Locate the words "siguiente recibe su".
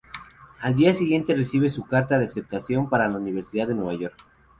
0.95-1.85